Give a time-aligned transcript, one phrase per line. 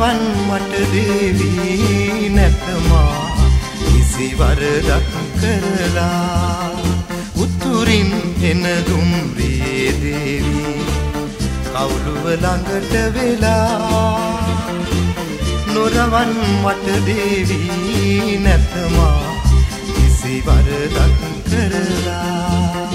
[0.00, 3.36] නොරවන් මට දේවී නැතමා.
[3.80, 6.70] කිසි වරදක් කරලා
[7.36, 10.86] උතුරින් එන දුම්රියේ දේවී.
[11.66, 14.40] කවුළුව ළඟට වෙලා
[15.74, 16.32] නොරවන්
[16.64, 19.20] මට දේවී නැතමා.
[19.86, 22.89] කිසි වරදක් කරලා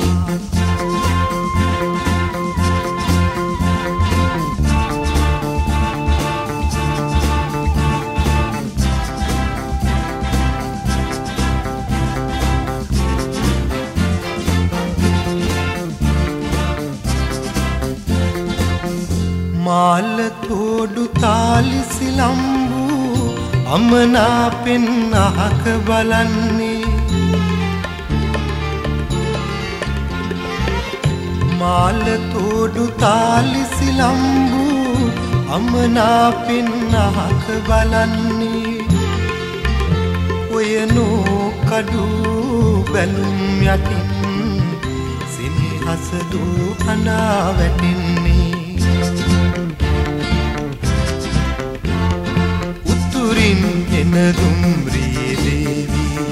[19.66, 22.82] මාල්ල තෝඩු තාලි සිලම්බු
[23.76, 24.85] අමනාපෙන්
[25.22, 26.91] අහක බලන්නේ.
[31.62, 34.66] මාල්ල තෝඩු තාලි සිලම්බු
[35.57, 36.70] අමනාපෙන්
[37.05, 38.76] අහක බලන්නේ.
[40.57, 42.05] ඔයනෝ කඩු
[42.91, 43.41] බැලුම්
[43.74, 44.10] යටින්
[45.35, 48.24] සිනහසදූ හනා වැටෙන්නේ.
[52.85, 53.61] උතුරින්
[53.99, 56.25] එන දුම්රියේ දේවී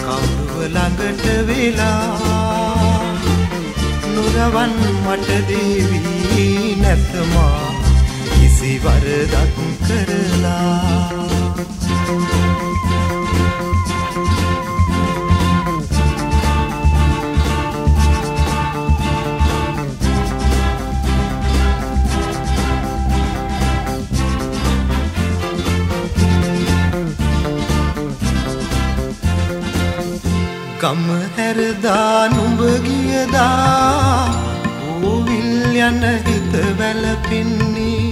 [0.00, 3.06] කවුරුව ළඟට වෙලා?
[4.14, 7.72] නොරවන් මට දේවී නැතමා
[8.30, 11.35] කිසි වරදක් කරලා?
[30.86, 34.26] ගම හැරදා නුඹ ගියදා
[35.02, 38.04] ඕවිල් යන හිත වැලපෙන්නේ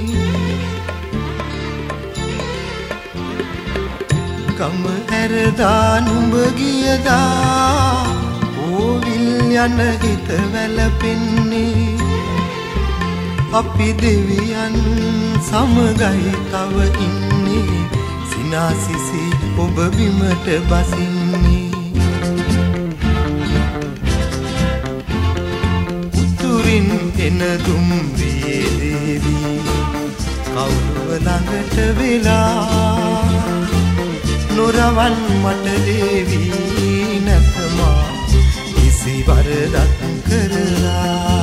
[4.59, 4.83] ගම
[5.13, 8.03] හැරදා නුඹ ගියදා
[8.73, 11.89] ඕවිල් යන හිත වැලපෙන්නේ
[13.61, 14.81] අපි දෙවියන්
[15.49, 16.77] සමගයි තව
[17.07, 17.85] ඉන්නේ.
[18.31, 19.25] සිනාසිසි
[19.59, 21.24] ඔබ බිමට බසින්නේ
[27.27, 29.61] එන දුම්රියේ දේවී.
[30.47, 33.25] කවුරුව ළඟට වෙලා
[34.57, 38.05] නොරවන් මට දේවී නැතමා.
[38.75, 41.34] කිසි වරදක් කරලා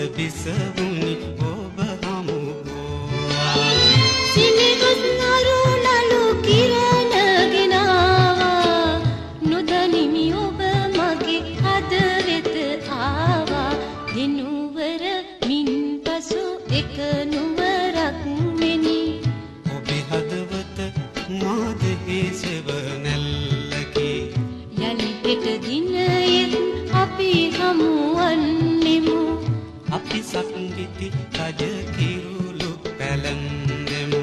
[31.96, 34.22] කිරුළු පැලන්දෙමු.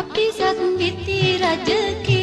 [0.00, 1.68] අපි සක්විති රජ
[2.06, 2.19] කිරුළු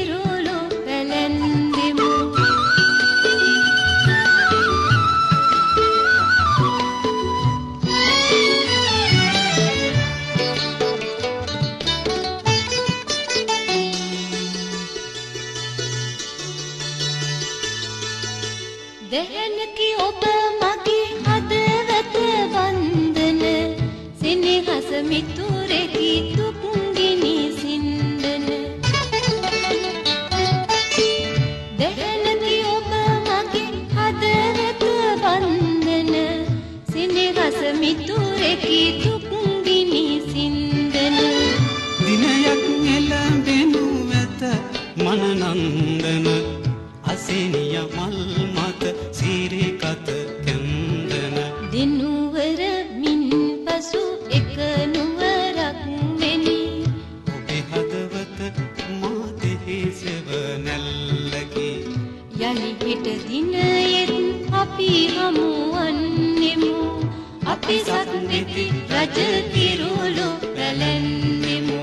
[68.47, 69.17] සක්විති රජ
[69.53, 71.79] කිරුළු පැලැන්නෙමු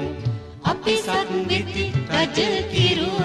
[0.65, 2.39] අපි සක්විති රජ
[2.73, 3.24] කිරුළු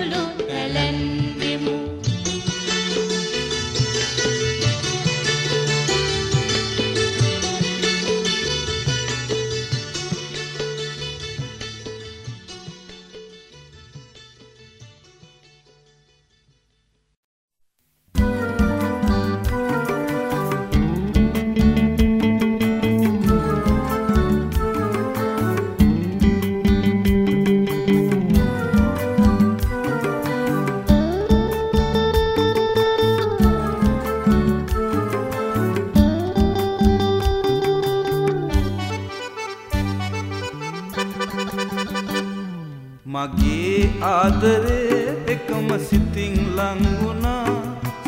[44.01, 47.56] ආදරේ එකම සිතින් ලංගුණා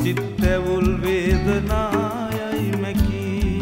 [0.03, 3.59] සිත්තැවුල් වේදනායයි මැකී.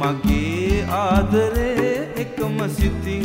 [0.00, 3.23] මගේ ආදරේ එකම සිතින්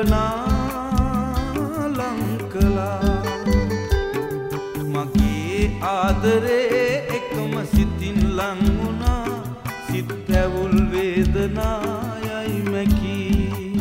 [0.00, 3.00] කල්පනා ලංකලා.
[4.92, 9.26] මගේ ආදරේ එකම සිතින් ලංවුණා
[9.88, 13.80] සිත් ඇවුල් වේදනායයි මැකී.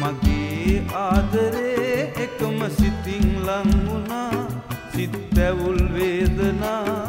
[0.00, 4.46] මගේ ආදරේ එකම සිතින් ලංවුණා
[4.96, 6.99] සිත් ඇවුල් වේදනායයි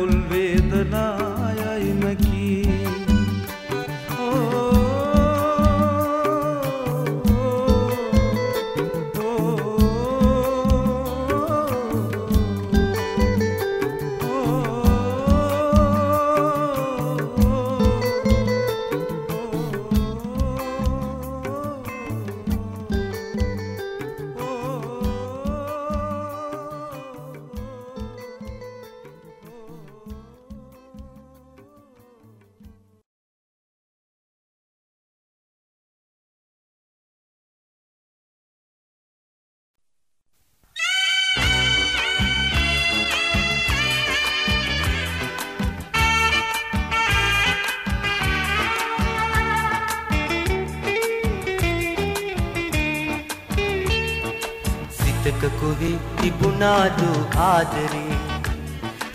[0.00, 1.10] ඇවුල් වේදනායයිමකී
[2.70, 3.09] සිතක
[55.80, 57.10] කොහේ තිබුණාදු
[57.42, 58.16] ආදරේ.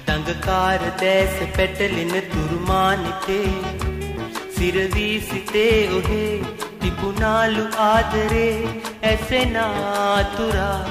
[0.07, 3.51] දඟකාර දැස පැටලෙන තුරුමානිතේ
[4.55, 6.31] සිරවී සිතේ ඔහේ
[6.81, 8.49] තිබුණාලු ආදරේ.
[9.03, 10.81] ඇසෙනාතුරා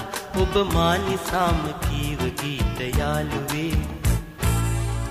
[0.45, 3.75] ඔබ මානිසාම කීව ගීත යාළුවේ.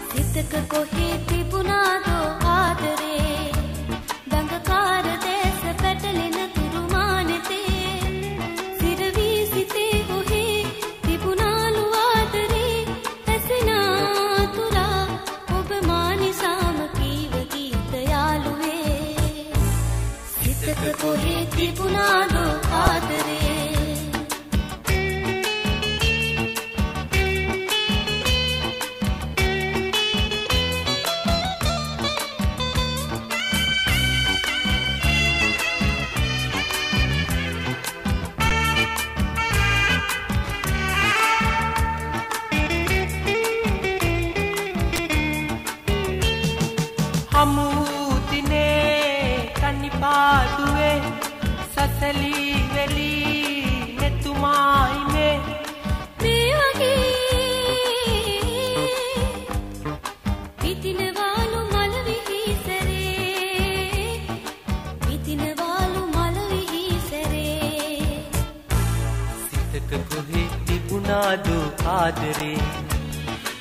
[0.10, 1.42] සිතක කොහේ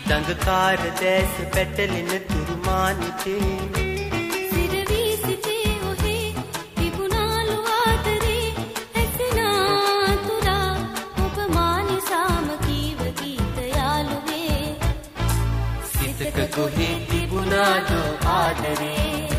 [0.09, 3.51] දඟකාර දැස පැටලෙන තුරුමානිතේ
[4.51, 6.27] සිරවී සිතේ ඔහේ
[6.77, 8.47] තිබුණාලු ආදරේ
[8.95, 10.71] ඇසෙනාතුරා
[11.25, 14.63] ඔබ මානිසාම කීව ගීත යාළුවේ
[15.93, 18.01] සිතක කොහේ තිබුණාදු
[18.33, 19.32] ආදරේ?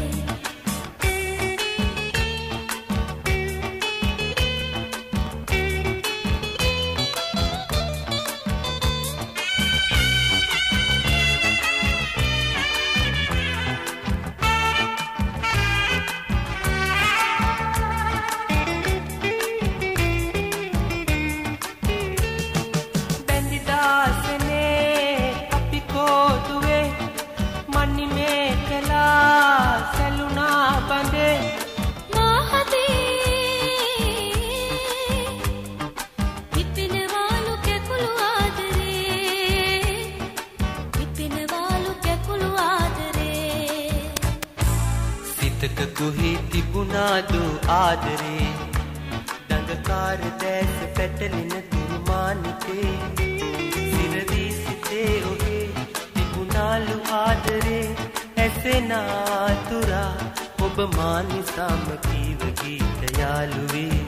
[58.64, 60.28] ඇසෙනාතුරා
[60.66, 64.00] ඔබ මානිසාම කීව ගීත යාළුවේ?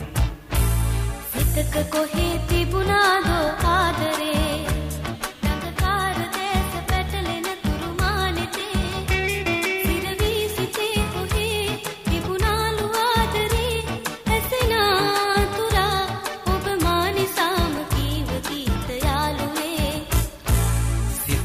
[1.32, 4.45] සිතක කොහේ තිබුණාදෝ ආදරේ?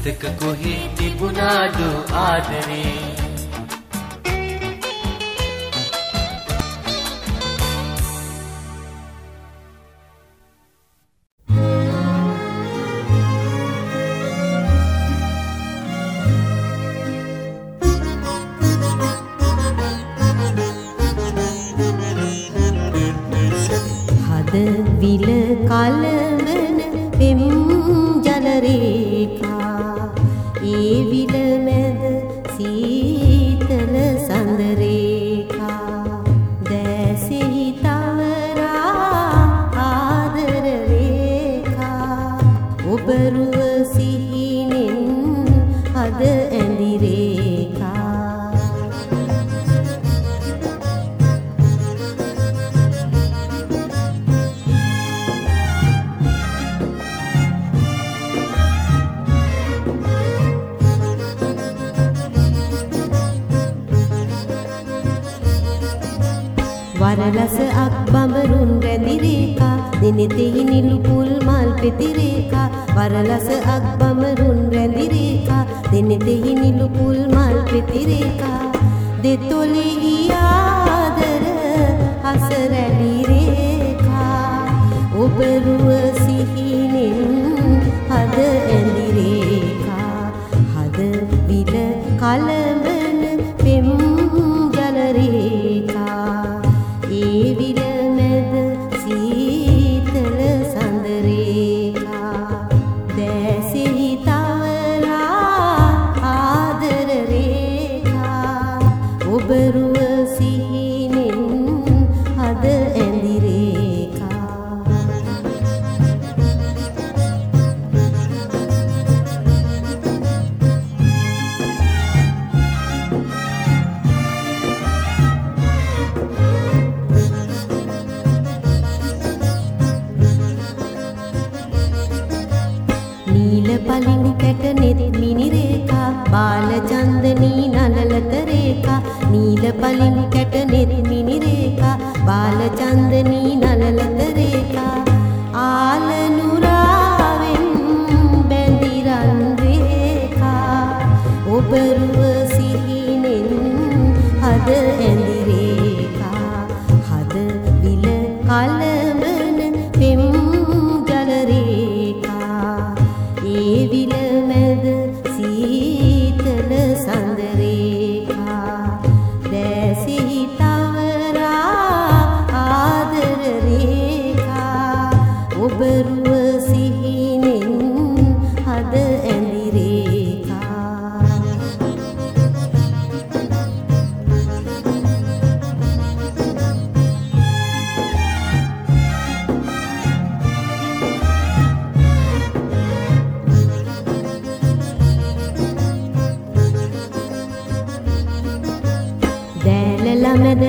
[0.03, 3.10] සිතක කොහේ තිබුණාදු ආදරේ?
[43.07, 44.30] براسه
[73.01, 75.61] පරලස අක්බමරුන් රැඳිරේකා.
[75.91, 78.59] දෙනෙතෙහි නිලුපුල් මල් පෙතිරේකා.
[79.23, 80.40] දෙතොලෙහියා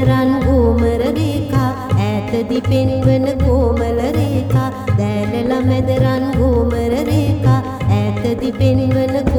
[0.00, 9.31] රන් ගෝමර රේකා ඈතදි පෙන්වන කෝමල රේකා දැනලා මැද රන් ගෝමර රේකා ඈතදි පෙන්වන